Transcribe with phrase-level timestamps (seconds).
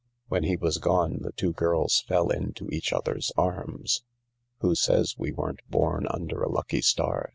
[0.29, 4.01] When he was gone the two girls fell into each other's arms."
[4.61, 7.29] Who says we weren't born under a lucky star